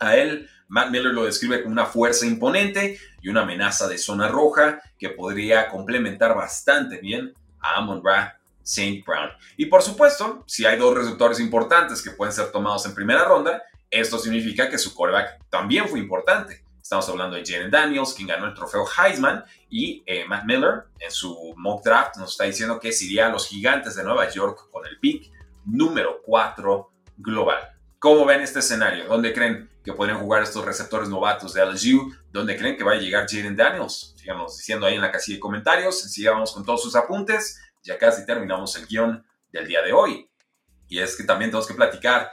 A 0.00 0.16
él, 0.16 0.48
Matt 0.66 0.90
Miller 0.90 1.12
lo 1.12 1.24
describe 1.24 1.62
como 1.62 1.72
una 1.72 1.86
fuerza 1.86 2.26
imponente 2.26 2.98
y 3.20 3.28
una 3.28 3.42
amenaza 3.42 3.86
de 3.86 3.98
zona 3.98 4.26
roja 4.26 4.82
que 4.98 5.10
podría 5.10 5.68
complementar 5.68 6.34
bastante 6.34 6.98
bien 6.98 7.34
a 7.60 7.76
Amon 7.76 8.02
Ra 8.04 8.40
St. 8.62 9.02
Brown. 9.06 9.30
Y 9.56 9.66
por 9.66 9.82
supuesto, 9.82 10.44
si 10.46 10.64
hay 10.64 10.78
dos 10.78 10.94
receptores 10.94 11.40
importantes 11.40 12.02
que 12.02 12.10
pueden 12.10 12.32
ser 12.32 12.50
tomados 12.52 12.86
en 12.86 12.94
primera 12.94 13.24
ronda, 13.24 13.62
esto 13.90 14.18
significa 14.18 14.68
que 14.70 14.78
su 14.78 14.94
quarterback 14.94 15.48
también 15.50 15.88
fue 15.88 15.98
importante. 15.98 16.64
Estamos 16.80 17.08
hablando 17.08 17.36
de 17.36 17.44
Jalen 17.44 17.70
Daniels, 17.70 18.12
quien 18.14 18.26
ganó 18.26 18.46
el 18.46 18.54
trofeo 18.54 18.84
Heisman, 18.86 19.44
y 19.70 20.02
eh, 20.06 20.24
Matt 20.26 20.44
Miller 20.44 20.84
en 20.98 21.10
su 21.10 21.54
mock 21.56 21.84
draft 21.84 22.16
nos 22.16 22.32
está 22.32 22.44
diciendo 22.44 22.80
que 22.80 22.92
sería 22.92 23.26
a 23.26 23.30
los 23.30 23.46
gigantes 23.46 23.94
de 23.94 24.02
Nueva 24.02 24.28
York 24.28 24.68
con 24.70 24.84
el 24.86 24.98
pick 24.98 25.30
número 25.64 26.20
4 26.24 26.90
global. 27.18 27.60
¿Cómo 27.98 28.24
ven 28.24 28.40
este 28.40 28.58
escenario? 28.58 29.06
¿Dónde 29.06 29.32
creen 29.32 29.70
que 29.84 29.92
podrían 29.92 30.18
jugar 30.18 30.42
estos 30.42 30.64
receptores 30.64 31.08
novatos 31.08 31.54
de 31.54 31.64
LSU? 31.64 32.12
¿Dónde 32.32 32.56
creen 32.56 32.76
que 32.76 32.82
va 32.82 32.92
a 32.92 32.96
llegar 32.96 33.28
Jalen 33.28 33.54
Daniels? 33.54 34.14
Sigamos 34.16 34.56
diciendo 34.56 34.86
ahí 34.86 34.96
en 34.96 35.02
la 35.02 35.12
casilla 35.12 35.36
de 35.36 35.40
comentarios. 35.40 36.00
Sigamos 36.00 36.52
con 36.52 36.64
todos 36.64 36.82
sus 36.82 36.96
apuntes 36.96 37.60
ya 37.82 37.98
casi 37.98 38.24
terminamos 38.24 38.76
el 38.76 38.86
guion 38.86 39.24
del 39.50 39.66
día 39.66 39.82
de 39.82 39.92
hoy. 39.92 40.30
Y 40.88 40.98
es 40.98 41.16
que 41.16 41.24
también 41.24 41.50
tenemos 41.50 41.66
que 41.66 41.74
platicar 41.74 42.30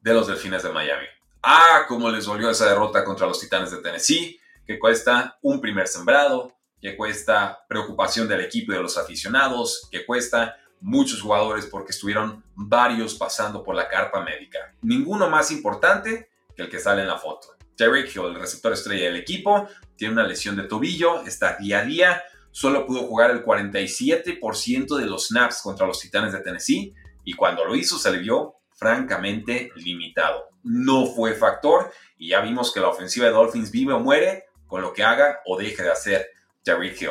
de 0.00 0.14
los 0.14 0.26
Delfines 0.26 0.62
de 0.62 0.70
Miami. 0.70 1.06
Ah, 1.42 1.84
cómo 1.88 2.10
les 2.10 2.26
volvió 2.26 2.50
esa 2.50 2.68
derrota 2.68 3.04
contra 3.04 3.26
los 3.26 3.40
Titanes 3.40 3.70
de 3.70 3.78
Tennessee, 3.78 4.38
que 4.66 4.78
cuesta 4.78 5.38
un 5.42 5.60
primer 5.60 5.88
sembrado, 5.88 6.56
que 6.80 6.96
cuesta 6.96 7.64
preocupación 7.68 8.28
del 8.28 8.40
equipo 8.40 8.72
y 8.72 8.76
de 8.76 8.82
los 8.82 8.98
aficionados, 8.98 9.88
que 9.90 10.04
cuesta 10.04 10.56
muchos 10.80 11.20
jugadores 11.20 11.66
porque 11.66 11.92
estuvieron 11.92 12.44
varios 12.54 13.14
pasando 13.14 13.62
por 13.62 13.74
la 13.74 13.88
carpa 13.88 14.22
médica. 14.22 14.74
Ninguno 14.82 15.28
más 15.30 15.50
importante 15.50 16.30
que 16.56 16.62
el 16.62 16.68
que 16.68 16.80
sale 16.80 17.02
en 17.02 17.08
la 17.08 17.18
foto. 17.18 17.56
Terry 17.76 18.00
Hill, 18.00 18.26
el 18.26 18.34
receptor 18.34 18.72
estrella 18.72 19.06
del 19.06 19.16
equipo, 19.16 19.68
tiene 19.96 20.14
una 20.14 20.26
lesión 20.26 20.56
de 20.56 20.64
tobillo, 20.64 21.22
está 21.22 21.56
día 21.56 21.80
a 21.80 21.84
día 21.84 22.22
solo 22.52 22.86
pudo 22.86 23.00
jugar 23.00 23.32
el 23.32 23.44
47% 23.44 24.96
de 24.96 25.06
los 25.06 25.28
snaps 25.28 25.60
contra 25.62 25.86
los 25.86 25.98
Titanes 25.98 26.32
de 26.32 26.40
Tennessee 26.40 26.94
y 27.24 27.32
cuando 27.32 27.64
lo 27.64 27.74
hizo 27.74 27.98
se 27.98 28.12
le 28.12 28.18
vio 28.18 28.54
francamente 28.74 29.70
limitado. 29.76 30.48
No 30.62 31.06
fue 31.06 31.34
factor 31.34 31.90
y 32.16 32.28
ya 32.28 32.40
vimos 32.40 32.72
que 32.72 32.80
la 32.80 32.88
ofensiva 32.88 33.26
de 33.26 33.32
Dolphins 33.32 33.70
vive 33.70 33.92
o 33.94 34.00
muere 34.00 34.44
con 34.66 34.82
lo 34.82 34.92
que 34.92 35.02
haga 35.02 35.40
o 35.46 35.58
deje 35.58 35.82
de 35.82 35.90
hacer 35.90 36.28
Terry 36.62 36.94
Hill. 36.98 37.10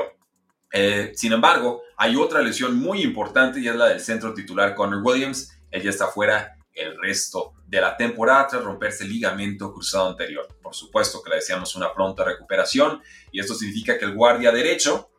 Eh, 0.72 1.12
sin 1.16 1.34
embargo, 1.34 1.82
hay 1.98 2.16
otra 2.16 2.42
lesión 2.42 2.78
muy 2.78 3.04
importante 3.04 3.60
y 3.60 3.68
es 3.68 3.76
la 3.76 3.88
del 3.88 4.00
centro 4.00 4.34
titular 4.34 4.74
Connor 4.74 5.02
Williams. 5.04 5.52
Él 5.70 5.84
ya 5.84 5.90
está 5.90 6.08
fuera 6.08 6.56
el 6.74 6.98
resto 7.00 7.54
de 7.68 7.82
la 7.82 7.98
temporada 7.98 8.48
tras 8.48 8.64
romperse 8.64 9.04
el 9.04 9.12
ligamento 9.12 9.74
cruzado 9.74 10.10
anterior. 10.10 10.48
Por 10.62 10.74
supuesto 10.74 11.22
que 11.22 11.30
le 11.30 11.36
deseamos 11.38 11.76
una 11.76 11.94
pronta 11.94 12.24
recuperación 12.24 13.02
y 13.32 13.40
esto 13.40 13.54
significa 13.54 13.98
que 13.98 14.06
el 14.06 14.16
guardia 14.16 14.52
derecho 14.52 15.11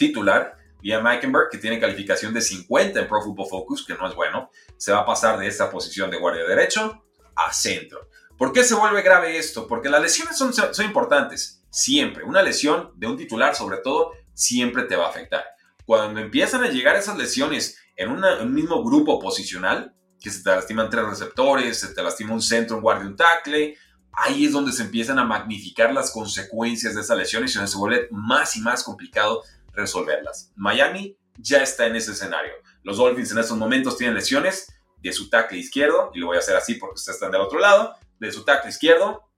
titular, 0.00 0.56
Liam 0.82 1.04
Meikenberg, 1.04 1.50
que 1.50 1.58
tiene 1.58 1.78
calificación 1.78 2.32
de 2.32 2.40
50 2.40 2.98
en 2.98 3.06
Pro 3.06 3.22
Football 3.22 3.48
Focus, 3.48 3.84
que 3.84 3.94
no 3.94 4.08
es 4.08 4.14
bueno, 4.14 4.50
se 4.78 4.92
va 4.92 5.00
a 5.00 5.06
pasar 5.06 5.38
de 5.38 5.46
esta 5.46 5.70
posición 5.70 6.10
de 6.10 6.18
guardia 6.18 6.44
derecho 6.44 7.04
a 7.36 7.52
centro. 7.52 8.08
¿Por 8.38 8.52
qué 8.52 8.64
se 8.64 8.74
vuelve 8.74 9.02
grave 9.02 9.36
esto? 9.36 9.66
Porque 9.66 9.90
las 9.90 10.00
lesiones 10.00 10.38
son, 10.38 10.54
son 10.54 10.84
importantes, 10.86 11.62
siempre. 11.70 12.24
Una 12.24 12.42
lesión 12.42 12.92
de 12.96 13.06
un 13.06 13.18
titular, 13.18 13.54
sobre 13.54 13.76
todo, 13.78 14.12
siempre 14.32 14.84
te 14.84 14.96
va 14.96 15.06
a 15.06 15.10
afectar. 15.10 15.44
Cuando 15.84 16.18
empiezan 16.20 16.64
a 16.64 16.70
llegar 16.70 16.96
esas 16.96 17.18
lesiones 17.18 17.78
en, 17.96 18.10
un 18.10 18.54
mismo 18.54 18.82
grupo 18.82 19.20
posicional, 19.20 19.94
que 20.18 20.30
se 20.30 20.42
te 20.42 20.50
lastiman 20.50 20.88
tres 20.88 21.04
receptores, 21.04 21.80
se 21.80 21.94
te 21.94 22.02
lastima 22.02 22.32
un 22.32 22.40
centro, 22.40 22.76
un 22.76 22.82
guardia, 22.82 23.06
un 23.06 23.16
tackle, 23.16 23.76
ahí 24.12 24.46
es 24.46 24.52
donde 24.52 24.72
se 24.72 24.82
empiezan 24.82 25.18
a 25.18 25.24
magnificar 25.24 25.92
las 25.92 26.10
consecuencias 26.10 26.94
de 26.94 27.02
esas 27.02 27.16
lesiones 27.16 27.54
y 27.54 27.66
se 27.66 27.76
vuelve 27.76 28.08
más 28.10 28.56
y 28.56 28.60
más 28.60 28.82
complicado 28.82 29.42
resolverlas. 29.72 30.52
Miami 30.56 31.16
ya 31.38 31.62
está 31.62 31.86
en 31.86 31.96
ese 31.96 32.12
escenario. 32.12 32.52
Los 32.82 32.98
Dolphins 32.98 33.32
en 33.32 33.38
estos 33.38 33.56
momentos 33.56 33.96
tienen 33.96 34.14
lesiones 34.14 34.72
de 34.98 35.12
su 35.12 35.30
tackle 35.30 35.58
izquierdo, 35.58 36.10
y 36.14 36.18
lo 36.18 36.26
voy 36.26 36.36
a 36.36 36.40
hacer 36.40 36.56
así 36.56 36.74
porque 36.74 36.94
ustedes 36.94 37.16
están 37.16 37.30
del 37.30 37.40
otro 37.40 37.58
lado, 37.58 37.94
de 38.18 38.30
su 38.30 38.44
tackle 38.44 38.70
izquierdo, 38.70 39.30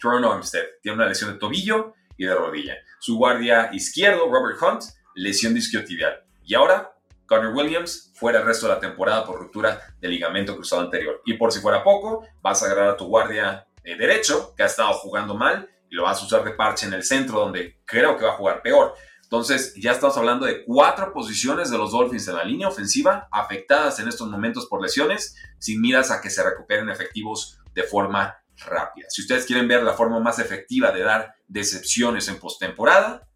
Tron 0.00 0.24
Armstead, 0.24 0.64
tiene 0.82 0.96
una 0.96 1.06
lesión 1.06 1.32
de 1.32 1.38
tobillo 1.38 1.94
y 2.16 2.24
de 2.24 2.34
rodilla. 2.34 2.74
Su 3.00 3.16
guardia 3.16 3.70
izquierdo, 3.72 4.30
Robert 4.30 4.60
Hunt, 4.60 4.82
lesión 5.14 5.54
disquiotibial. 5.54 6.24
Y 6.42 6.54
ahora, 6.54 6.92
Connor 7.26 7.54
Williams, 7.54 8.12
fuera 8.14 8.40
el 8.40 8.46
resto 8.46 8.66
de 8.66 8.74
la 8.74 8.80
temporada 8.80 9.24
por 9.24 9.38
ruptura 9.38 9.94
del 10.00 10.10
ligamento 10.10 10.54
cruzado 10.56 10.82
anterior. 10.82 11.20
Y 11.26 11.34
por 11.34 11.52
si 11.52 11.60
fuera 11.60 11.84
poco, 11.84 12.26
vas 12.42 12.62
a 12.62 12.66
agarrar 12.66 12.88
a 12.88 12.96
tu 12.96 13.06
guardia 13.06 13.66
eh, 13.84 13.96
derecho, 13.96 14.54
que 14.56 14.62
ha 14.62 14.66
estado 14.66 14.92
jugando 14.94 15.34
mal, 15.34 15.68
y 15.90 15.94
lo 15.94 16.04
vas 16.04 16.20
a 16.20 16.24
usar 16.24 16.44
de 16.44 16.52
parche 16.52 16.86
en 16.86 16.94
el 16.94 17.04
centro, 17.04 17.40
donde 17.40 17.80
creo 17.84 18.16
que 18.16 18.24
va 18.24 18.32
a 18.32 18.36
jugar 18.36 18.62
peor. 18.62 18.94
Entonces, 19.30 19.76
ya 19.76 19.92
estamos 19.92 20.16
hablando 20.16 20.44
de 20.44 20.64
cuatro 20.64 21.12
posiciones 21.12 21.70
de 21.70 21.78
los 21.78 21.92
Dolphins 21.92 22.26
en 22.26 22.34
la 22.34 22.42
línea 22.42 22.66
ofensiva 22.66 23.28
afectadas 23.30 24.00
en 24.00 24.08
estos 24.08 24.28
momentos 24.28 24.66
por 24.66 24.82
lesiones, 24.82 25.36
sin 25.60 25.80
miras 25.80 26.10
a 26.10 26.20
que 26.20 26.30
se 26.30 26.42
recuperen 26.42 26.88
efectivos 26.88 27.60
de 27.72 27.84
forma 27.84 28.42
rápida. 28.66 29.06
Si 29.08 29.22
ustedes 29.22 29.46
quieren 29.46 29.68
ver 29.68 29.84
la 29.84 29.92
forma 29.92 30.18
más 30.18 30.40
efectiva 30.40 30.90
de 30.90 31.04
dar 31.04 31.36
decepciones 31.46 32.26
en 32.26 32.40
postemporada, 32.40 33.28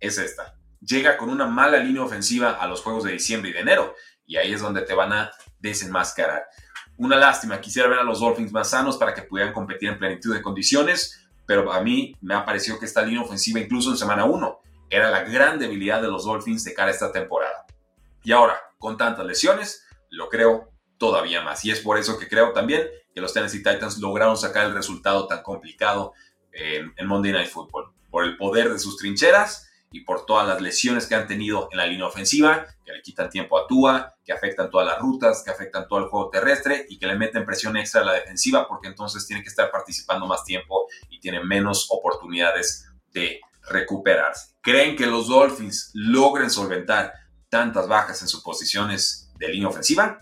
es 0.00 0.16
esta. 0.16 0.54
Llega 0.80 1.18
con 1.18 1.28
una 1.28 1.44
mala 1.44 1.76
línea 1.76 2.02
ofensiva 2.02 2.52
a 2.52 2.66
los 2.66 2.80
juegos 2.80 3.04
de 3.04 3.12
diciembre 3.12 3.50
y 3.50 3.52
de 3.52 3.60
enero, 3.60 3.94
y 4.24 4.38
ahí 4.38 4.54
es 4.54 4.62
donde 4.62 4.80
te 4.80 4.94
van 4.94 5.12
a 5.12 5.30
desenmascarar. 5.58 6.44
Una 6.96 7.16
lástima, 7.16 7.60
quisiera 7.60 7.90
ver 7.90 7.98
a 7.98 8.04
los 8.04 8.20
Dolphins 8.20 8.50
más 8.50 8.70
sanos 8.70 8.96
para 8.96 9.12
que 9.12 9.20
pudieran 9.20 9.52
competir 9.52 9.90
en 9.90 9.98
plenitud 9.98 10.34
de 10.34 10.40
condiciones, 10.40 11.20
pero 11.44 11.70
a 11.70 11.82
mí 11.82 12.16
me 12.22 12.34
ha 12.34 12.46
parecido 12.46 12.78
que 12.78 12.86
esta 12.86 13.02
línea 13.02 13.20
ofensiva, 13.20 13.60
incluso 13.60 13.90
en 13.90 13.98
semana 13.98 14.24
1, 14.24 14.60
era 14.90 15.10
la 15.10 15.22
gran 15.22 15.58
debilidad 15.58 16.00
de 16.00 16.08
los 16.08 16.24
Dolphins 16.24 16.64
de 16.64 16.74
cara 16.74 16.88
a 16.88 16.94
esta 16.94 17.12
temporada. 17.12 17.66
Y 18.22 18.32
ahora, 18.32 18.60
con 18.78 18.96
tantas 18.96 19.26
lesiones, 19.26 19.84
lo 20.10 20.28
creo 20.28 20.70
todavía 20.98 21.42
más. 21.42 21.64
Y 21.64 21.70
es 21.70 21.80
por 21.80 21.98
eso 21.98 22.18
que 22.18 22.28
creo 22.28 22.52
también 22.52 22.88
que 23.14 23.20
los 23.20 23.32
Tennessee 23.32 23.62
Titans 23.62 23.98
lograron 23.98 24.36
sacar 24.36 24.66
el 24.66 24.74
resultado 24.74 25.26
tan 25.26 25.42
complicado 25.42 26.12
en, 26.52 27.06
Monday 27.06 27.32
Night 27.32 27.50
Football. 27.50 27.92
Por 28.10 28.24
el 28.24 28.36
poder 28.36 28.72
de 28.72 28.78
sus 28.78 28.96
trincheras 28.96 29.70
y 29.90 30.00
por 30.00 30.26
todas 30.26 30.46
las 30.46 30.60
lesiones 30.60 31.06
que 31.06 31.14
han 31.14 31.26
tenido 31.26 31.68
en 31.70 31.78
la 31.78 31.86
línea 31.86 32.06
ofensiva, 32.06 32.66
que 32.84 32.92
le 32.92 33.02
quitan 33.02 33.30
tiempo 33.30 33.58
a 33.58 33.66
Tua, 33.66 34.14
que 34.24 34.32
afectan 34.32 34.70
todas 34.70 34.86
las 34.86 34.98
rutas, 34.98 35.42
que 35.44 35.50
afectan 35.50 35.86
todo 35.88 36.00
el 36.00 36.06
juego 36.06 36.30
terrestre 36.30 36.86
y 36.88 36.98
que 36.98 37.06
le 37.06 37.16
meten 37.16 37.44
presión 37.44 37.76
extra 37.76 38.00
a 38.00 38.04
la 38.04 38.12
defensiva 38.12 38.66
porque 38.66 38.88
entonces 38.88 39.26
tiene 39.26 39.42
que 39.42 39.48
estar 39.48 39.70
participando 39.70 40.26
más 40.26 40.44
tiempo 40.44 40.88
y 41.10 41.20
tiene 41.20 41.44
menos 41.44 41.88
oportunidades 41.90 42.88
de 43.12 43.40
recuperarse. 43.68 44.54
¿Creen 44.60 44.96
que 44.96 45.06
los 45.06 45.28
Dolphins 45.28 45.90
logren 45.94 46.50
solventar 46.50 47.12
tantas 47.48 47.88
bajas 47.88 48.20
en 48.22 48.28
sus 48.28 48.42
posiciones 48.42 49.30
de 49.38 49.48
línea 49.48 49.68
ofensiva? 49.68 50.20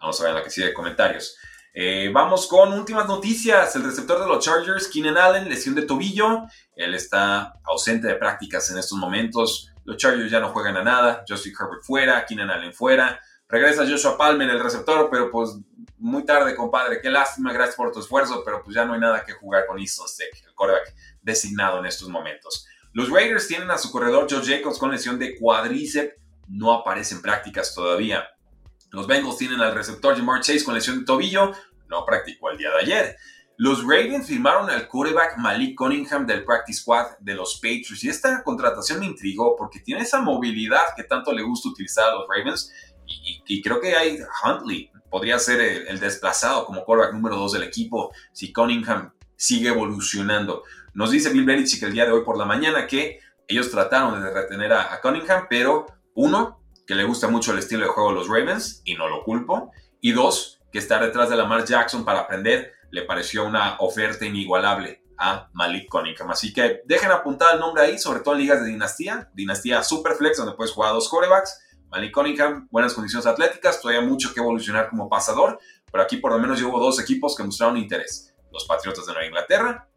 Vamos 0.00 0.20
a 0.20 0.24
ver 0.24 0.30
en 0.30 0.36
la 0.36 0.44
que 0.44 0.50
sigue 0.50 0.68
de 0.68 0.74
comentarios. 0.74 1.36
Eh, 1.76 2.08
vamos 2.12 2.46
con 2.46 2.72
últimas 2.72 3.08
noticias. 3.08 3.74
El 3.74 3.84
receptor 3.84 4.20
de 4.20 4.26
los 4.26 4.44
Chargers, 4.44 4.88
Keenan 4.88 5.16
Allen, 5.16 5.48
lesión 5.48 5.74
de 5.74 5.82
tobillo. 5.82 6.44
Él 6.76 6.94
está 6.94 7.54
ausente 7.64 8.06
de 8.06 8.14
prácticas 8.14 8.70
en 8.70 8.78
estos 8.78 8.96
momentos. 8.96 9.72
Los 9.84 9.96
Chargers 9.96 10.30
ya 10.30 10.40
no 10.40 10.50
juegan 10.50 10.76
a 10.76 10.84
nada. 10.84 11.24
Justin 11.28 11.52
Herbert 11.58 11.82
fuera, 11.82 12.24
Keenan 12.26 12.50
Allen 12.50 12.72
fuera. 12.72 13.20
Regresa 13.48 13.86
Joshua 13.86 14.16
Palmer, 14.16 14.48
el 14.48 14.60
receptor, 14.60 15.08
pero 15.10 15.30
pues 15.30 15.50
muy 15.98 16.24
tarde, 16.24 16.54
compadre. 16.54 17.00
Qué 17.00 17.10
lástima, 17.10 17.52
gracias 17.52 17.76
por 17.76 17.92
tu 17.92 18.00
esfuerzo, 18.00 18.42
pero 18.44 18.62
pues 18.62 18.74
ya 18.74 18.84
no 18.84 18.94
hay 18.94 19.00
nada 19.00 19.24
que 19.24 19.32
jugar 19.32 19.66
con 19.66 19.78
Easton 19.78 20.08
Stick, 20.08 20.44
el 20.46 20.54
quarterback 20.54 20.94
designado 21.22 21.78
en 21.78 21.86
estos 21.86 22.08
momentos. 22.08 22.66
Los 22.94 23.10
Raiders 23.10 23.48
tienen 23.48 23.70
a 23.72 23.78
su 23.78 23.90
corredor 23.90 24.28
Joe 24.30 24.40
Jacobs 24.44 24.78
con 24.78 24.92
lesión 24.92 25.18
de 25.18 25.36
cuádriceps, 25.36 26.14
no 26.48 26.72
aparece 26.72 27.16
en 27.16 27.22
prácticas 27.22 27.74
todavía. 27.74 28.24
Los 28.92 29.08
Bengals 29.08 29.36
tienen 29.36 29.60
al 29.60 29.74
receptor 29.74 30.16
Jamar 30.16 30.40
Chase 30.40 30.64
con 30.64 30.74
lesión 30.74 31.00
de 31.00 31.04
tobillo, 31.04 31.52
no 31.88 32.04
practicó 32.06 32.50
el 32.50 32.58
día 32.58 32.70
de 32.70 32.78
ayer. 32.78 33.16
Los 33.56 33.82
Ravens 33.82 34.28
firmaron 34.28 34.70
al 34.70 34.86
quarterback 34.86 35.38
Malik 35.38 35.76
Cunningham 35.76 36.24
del 36.24 36.44
practice 36.44 36.80
squad 36.80 37.18
de 37.18 37.34
los 37.34 37.56
Patriots 37.56 38.04
y 38.04 38.08
esta 38.08 38.44
contratación 38.44 39.00
me 39.00 39.06
intrigó 39.06 39.56
porque 39.56 39.80
tiene 39.80 40.02
esa 40.02 40.20
movilidad 40.20 40.94
que 40.96 41.02
tanto 41.02 41.32
le 41.32 41.42
gusta 41.42 41.70
utilizar 41.70 42.10
a 42.10 42.14
los 42.14 42.26
Ravens 42.28 42.72
y, 43.46 43.60
creo 43.60 43.80
que 43.80 43.94
hay 43.94 44.18
Huntley 44.44 44.90
podría 45.10 45.38
ser 45.38 45.60
el, 45.60 46.00
desplazado 46.00 46.64
como 46.64 46.84
quarterback 46.84 47.14
número 47.14 47.36
2 47.36 47.52
del 47.52 47.62
equipo 47.64 48.12
si 48.32 48.52
Cunningham 48.52 49.12
sigue 49.36 49.68
evolucionando. 49.68 50.62
Nos 50.94 51.10
dice 51.10 51.30
Bill 51.30 51.44
Belichick 51.44 51.82
el 51.82 51.92
día 51.92 52.06
de 52.06 52.12
hoy 52.12 52.22
por 52.24 52.38
la 52.38 52.44
mañana 52.44 52.86
que 52.86 53.18
ellos 53.48 53.68
trataron 53.68 54.22
de 54.22 54.30
retener 54.30 54.72
a, 54.72 55.00
Cunningham, 55.00 55.46
pero 55.50 55.86
uno, 56.14 56.60
que 56.86 56.94
le 56.94 57.02
gusta 57.02 57.26
mucho 57.26 57.52
el 57.52 57.58
estilo 57.58 57.82
de 57.82 57.88
juego 57.88 58.10
de 58.10 58.14
los 58.14 58.28
Ravens 58.28 58.80
y 58.84 58.94
no 58.94 59.08
lo 59.08 59.24
culpo, 59.24 59.72
y 60.00 60.12
dos, 60.12 60.60
que 60.72 60.78
está 60.78 61.00
detrás 61.00 61.30
de 61.30 61.36
Lamar 61.36 61.64
Jackson 61.64 62.04
para 62.04 62.20
aprender 62.20 62.72
le 62.92 63.02
pareció 63.02 63.44
una 63.44 63.76
oferta 63.80 64.24
inigualable 64.24 65.02
a 65.18 65.50
Malik 65.52 65.88
Cunningham. 65.88 66.30
Así 66.30 66.52
que 66.52 66.82
dejen 66.84 67.10
apuntar 67.10 67.54
el 67.54 67.60
nombre 67.60 67.82
ahí, 67.82 67.98
sobre 67.98 68.20
todo 68.20 68.34
en 68.34 68.42
ligas 68.42 68.62
de 68.62 68.68
dinastía, 68.68 69.28
dinastía 69.34 69.82
Superflex, 69.82 70.36
donde 70.36 70.54
puedes 70.54 70.72
jugar 70.72 70.90
a 70.90 70.94
dos 70.94 71.08
corebacks. 71.08 71.58
Malik 71.90 72.14
Cunningham, 72.14 72.68
buenas 72.70 72.94
condiciones 72.94 73.26
atléticas, 73.26 73.80
todavía 73.80 74.00
mucho 74.00 74.32
que 74.32 74.38
evolucionar 74.38 74.90
como 74.90 75.08
pasador, 75.08 75.58
pero 75.90 76.04
aquí 76.04 76.18
por 76.18 76.30
lo 76.30 76.38
menos 76.38 76.60
llevo 76.60 76.78
dos 76.78 77.00
equipos 77.00 77.36
que 77.36 77.42
mostraron 77.42 77.76
interés. 77.76 78.32
Los 78.52 78.64
Patriotas 78.64 79.06
de 79.06 79.12
Nueva 79.12 79.26
Inglaterra 79.26 79.88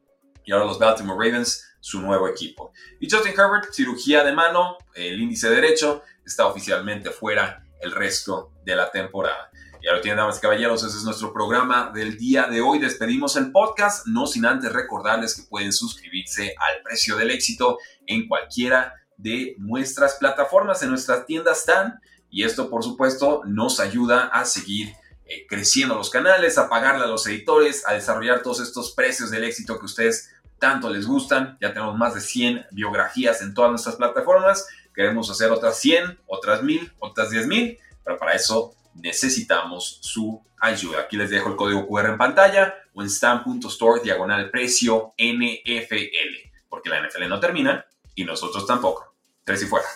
y 0.47 0.53
ahora 0.53 0.65
los 0.65 0.79
Baltimore 0.79 1.19
Ravens, 1.19 1.75
su 1.81 2.01
nuevo 2.01 2.27
equipo. 2.27 2.71
Y 3.01 3.11
Justin 3.11 3.33
Herbert, 3.33 3.73
cirugía 3.73 4.23
de 4.23 4.31
mano, 4.31 4.77
el 4.95 5.21
índice 5.21 5.49
derecho, 5.49 6.03
está 6.25 6.47
oficialmente 6.47 7.11
fuera 7.11 7.65
el 7.81 7.91
resto 7.91 8.53
de 8.63 8.75
la 8.77 8.89
temporada. 8.89 9.51
Ya 9.83 9.91
lo 9.91 9.99
tienen, 9.99 10.17
damas 10.17 10.37
y 10.37 10.41
caballeros, 10.41 10.83
ese 10.83 10.97
es 10.97 11.03
nuestro 11.03 11.33
programa 11.33 11.91
del 11.93 12.17
día 12.17 12.47
de 12.47 12.61
hoy. 12.61 12.79
Despedimos 12.79 13.35
el 13.35 13.51
podcast, 13.51 14.07
no 14.07 14.25
sin 14.25 14.45
antes 14.45 14.71
recordarles 14.71 15.35
que 15.35 15.43
pueden 15.43 15.73
suscribirse 15.73 16.55
al 16.57 16.81
precio 16.81 17.17
del 17.17 17.29
éxito 17.31 17.77
en 18.05 18.27
cualquiera 18.29 18.95
de 19.17 19.53
nuestras 19.57 20.15
plataformas, 20.15 20.81
en 20.81 20.89
nuestras 20.89 21.25
tiendas 21.25 21.65
TAN. 21.65 21.99
Y 22.29 22.43
esto, 22.43 22.69
por 22.69 22.83
supuesto, 22.83 23.41
nos 23.45 23.81
ayuda 23.81 24.27
a 24.27 24.45
seguir 24.45 24.93
eh, 25.29 25.45
creciendo 25.45 25.95
los 25.95 26.09
canales, 26.09 26.57
a 26.57 26.69
pagarle 26.69 27.03
a 27.03 27.07
los 27.07 27.27
editores, 27.27 27.83
a 27.85 27.93
desarrollar 27.93 28.41
todos 28.41 28.61
estos 28.61 28.93
precios 28.93 29.29
del 29.29 29.43
éxito 29.43 29.77
que 29.77 29.85
ustedes 29.85 30.31
tanto 30.59 30.89
les 30.89 31.05
gustan. 31.05 31.57
Ya 31.61 31.73
tenemos 31.73 31.97
más 31.97 32.15
de 32.15 32.21
100 32.21 32.67
biografías 32.71 33.41
en 33.41 33.53
todas 33.53 33.71
nuestras 33.71 33.95
plataformas. 33.95 34.67
Queremos 34.93 35.29
hacer 35.29 35.51
otras 35.51 35.79
100, 35.79 36.19
otras 36.25 36.63
1000, 36.63 36.93
otras 36.99 37.29
10.000, 37.29 37.77
pero 38.03 38.17
para 38.17 38.33
eso 38.33 38.73
necesitamos 38.95 39.99
su 40.01 40.41
ayuda. 40.59 41.01
Aquí 41.01 41.17
les 41.17 41.29
dejo 41.29 41.49
el 41.49 41.55
código 41.55 41.87
QR 41.87 42.07
en 42.07 42.17
pantalla 42.17 42.75
o 42.93 43.01
en 43.01 43.09
stamp.store 43.09 44.01
diagonal 44.03 44.49
precio 44.49 45.13
NFL, 45.17 46.49
porque 46.69 46.89
la 46.89 47.05
NFL 47.05 47.27
no 47.29 47.39
termina 47.39 47.85
y 48.15 48.23
nosotros 48.23 48.65
tampoco. 48.65 49.13
Tres 49.43 49.61
y 49.63 49.65
fuera. 49.65 49.87